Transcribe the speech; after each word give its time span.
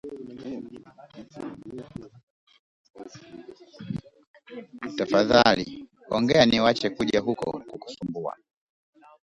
Tafadhali 4.97 5.85
ongea 6.09 6.45
niwache 6.45 6.89
kuja 6.89 7.19
huku 7.19 7.51
kukusumbua 7.71 8.35
tu 8.35 8.41